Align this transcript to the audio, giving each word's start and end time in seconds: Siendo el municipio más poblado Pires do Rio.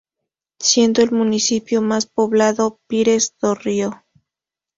Siendo 0.59 1.03
el 1.03 1.11
municipio 1.11 1.83
más 1.83 2.07
poblado 2.07 2.79
Pires 2.87 3.35
do 3.39 3.53
Rio. 3.53 4.03